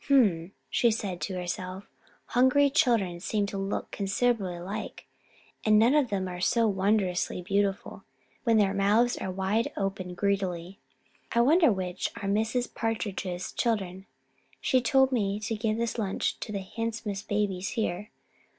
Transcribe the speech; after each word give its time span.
"H'm!" 0.03 0.51
she 0.71 0.89
said 0.89 1.21
to 1.21 1.35
herself, 1.35 1.87
"hungry 2.29 2.71
children 2.71 3.19
seem 3.19 3.45
to 3.45 3.57
look 3.59 3.91
considerably 3.91 4.55
alike, 4.55 5.05
and 5.63 5.77
none 5.77 5.93
of 5.93 6.09
them 6.09 6.27
are 6.27 6.41
so 6.41 6.67
wondrously 6.67 7.43
beautiful 7.43 8.03
when 8.43 8.57
their 8.57 8.73
mouths 8.73 9.15
are 9.17 9.29
wide 9.29 9.71
open 9.77 10.15
greedily. 10.15 10.79
I 11.33 11.41
wonder 11.41 11.71
which 11.71 12.09
are 12.15 12.27
Mrs. 12.27 12.73
Partridge's 12.73 13.51
children. 13.51 14.07
She 14.59 14.81
told 14.81 15.11
me 15.11 15.39
to 15.41 15.53
give 15.55 15.77
this 15.77 15.99
lunch 15.99 16.39
to 16.39 16.51
the 16.51 16.61
handsomest 16.61 17.27
babies 17.29 17.69
here. 17.77 18.09